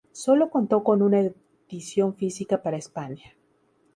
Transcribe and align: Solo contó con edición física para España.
Solo 0.13 0.49
contó 0.49 0.83
con 0.83 1.13
edición 1.69 2.15
física 2.15 2.63
para 2.63 2.77
España. 2.77 3.35